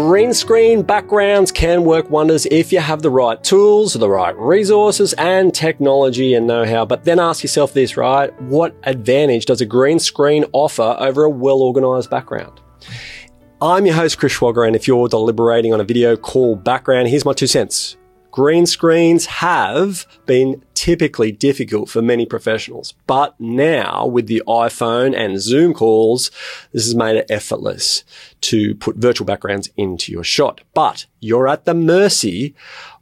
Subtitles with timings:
[0.00, 5.12] green screen backgrounds can work wonders if you have the right tools, the right resources
[5.12, 6.84] and technology and know-how.
[6.84, 8.32] But then ask yourself this, right?
[8.42, 12.60] What advantage does a green screen offer over a well-organized background?
[13.62, 17.24] I'm your host, Chris Schwager, and if you're deliberating on a video call background, here's
[17.24, 17.96] my two cents.
[18.34, 25.40] Green screens have been typically difficult for many professionals, but now with the iPhone and
[25.40, 26.32] Zoom calls,
[26.72, 28.02] this has made it effortless
[28.40, 30.62] to put virtual backgrounds into your shot.
[30.74, 32.56] But you're at the mercy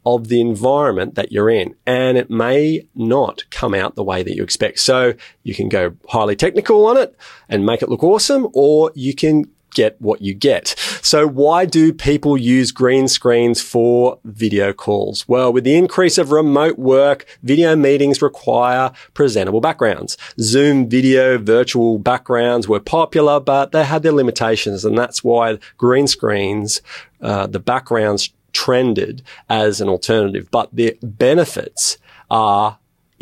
[0.05, 4.36] of the environment that you're in and it may not come out the way that
[4.36, 4.80] you expect.
[4.80, 7.16] So you can go highly technical on it
[7.48, 10.74] and make it look awesome or you can get what you get.
[11.02, 15.26] So why do people use green screens for video calls?
[15.28, 20.16] Well, with the increase of remote work, video meetings require presentable backgrounds.
[20.40, 24.84] Zoom video virtual backgrounds were popular, but they had their limitations.
[24.84, 26.80] And that's why green screens,
[27.20, 31.98] uh, the backgrounds trended as an alternative, but the benefits
[32.30, 32.78] are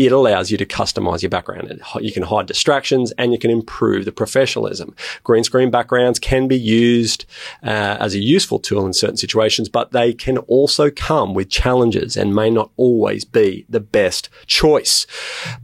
[0.07, 1.79] it allows you to customize your background.
[2.01, 4.95] You can hide distractions and you can improve the professionalism.
[5.25, 7.27] Green screen backgrounds can be used
[7.63, 12.17] uh, as a useful tool in certain situations, but they can also come with challenges
[12.17, 15.07] and may not always be the best choice.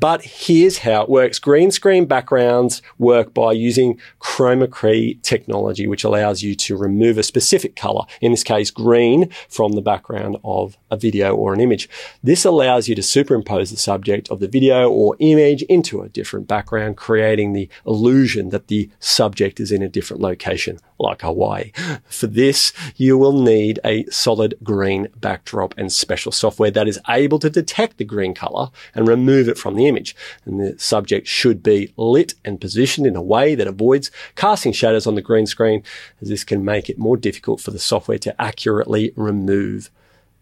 [0.00, 1.38] But here's how it works.
[1.38, 7.22] Green screen backgrounds work by using chroma key technology, which allows you to remove a
[7.22, 11.88] specific color, in this case, green from the background of a video or an image.
[12.22, 16.48] This allows you to superimpose the subject of the video or image into a different
[16.48, 21.72] background, creating the illusion that the subject is in a different location, like Hawaii.
[22.08, 27.38] For this, you will need a solid green backdrop and special software that is able
[27.38, 30.16] to detect the green color and remove it from the image.
[30.44, 35.06] And the subject should be lit and positioned in a way that avoids casting shadows
[35.06, 35.82] on the green screen,
[36.20, 39.90] as this can make it more difficult for the software to accurately remove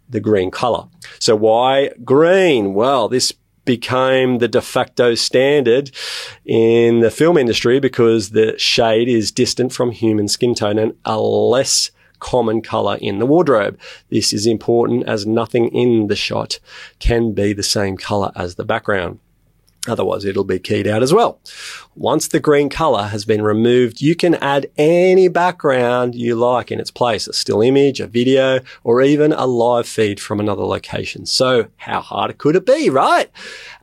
[0.08, 0.86] the green color.
[1.18, 2.74] So why green?
[2.74, 3.32] Well, this
[3.64, 5.90] became the de facto standard
[6.44, 11.18] in the film industry because the shade is distant from human skin tone and a
[11.18, 13.78] less common color in the wardrobe.
[14.08, 16.58] This is important as nothing in the shot
[16.98, 19.18] can be the same color as the background.
[19.86, 21.38] Otherwise, it'll be keyed out as well.
[21.94, 26.80] Once the green color has been removed, you can add any background you like in
[26.80, 31.26] its place, a still image, a video, or even a live feed from another location.
[31.26, 33.30] So how hard could it be, right?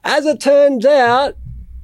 [0.03, 1.35] As it turns out,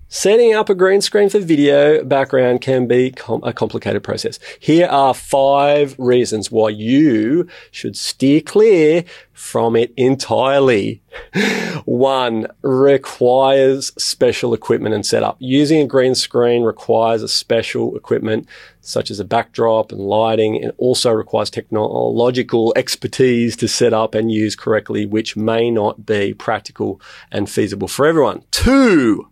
[0.09, 4.40] Setting up a green screen for video background can be com- a complicated process.
[4.57, 9.03] Here are five reasons why you should steer clear
[9.34, 11.01] from it entirely.
[11.84, 15.35] One requires special equipment and setup.
[15.40, 18.47] Using a green screen requires a special equipment
[18.79, 20.56] such as a backdrop and lighting.
[20.56, 26.34] It also requires technological expertise to set up and use correctly, which may not be
[26.34, 28.44] practical and feasible for everyone.
[28.51, 29.28] Two,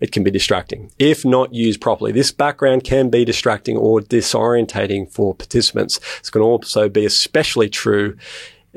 [0.00, 0.90] it can be distracting.
[0.98, 6.00] If not used properly, this background can be distracting or disorientating for participants.
[6.18, 8.16] It's going to also be especially true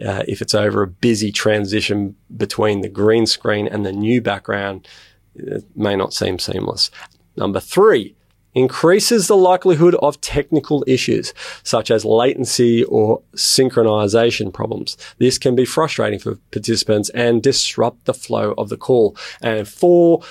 [0.04, 4.88] uh, if it's over a busy transition between the green screen and the new background.
[5.36, 6.92] It may not seem seamless.
[7.36, 8.16] Number three,
[8.54, 11.34] increases the likelihood of technical issues
[11.64, 14.98] such as latency or synchronization problems.
[15.20, 19.16] This can be frustrating for participants and disrupt the flow of the call.
[19.42, 20.22] And four,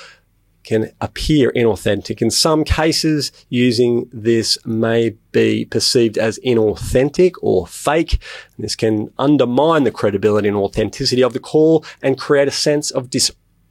[0.71, 2.23] can appear inauthentic.
[2.23, 8.23] In some cases, using this may be perceived as inauthentic or fake.
[8.57, 13.11] This can undermine the credibility and authenticity of the call and create a sense of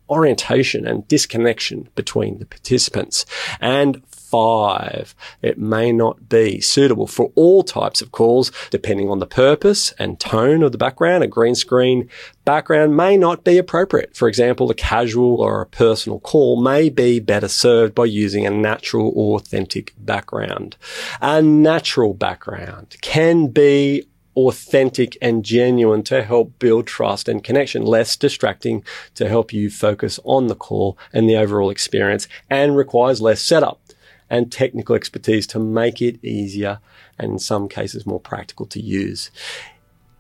[0.09, 3.25] disorientation and disconnection between the participants.
[3.62, 5.16] And five.
[5.42, 10.19] It may not be suitable for all types of calls, depending on the purpose and
[10.19, 11.24] tone of the background.
[11.24, 12.08] A green screen
[12.46, 14.16] background may not be appropriate.
[14.16, 18.52] For example, a casual or a personal call may be better served by using a
[18.52, 20.78] natural authentic background.
[21.22, 24.06] A natural background can be
[24.47, 28.83] authentic and genuine to help build trust and connection, less distracting
[29.15, 33.81] to help you focus on the call and the overall experience and requires less setup
[34.30, 36.80] and technical expertise to make it easier
[37.18, 39.31] and in some cases more practical to use.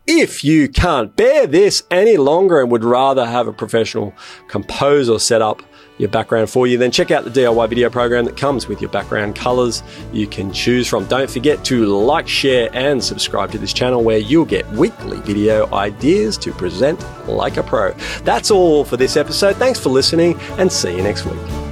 [0.07, 4.13] If you can't bear this any longer and would rather have a professional
[4.47, 5.61] compose or set up
[5.99, 8.89] your background for you, then check out the DIY video program that comes with your
[8.89, 11.05] background colors you can choose from.
[11.05, 15.71] Don't forget to like, share, and subscribe to this channel where you'll get weekly video
[15.73, 17.91] ideas to present like a pro.
[18.23, 19.57] That's all for this episode.
[19.57, 21.68] Thanks for listening and see you next week.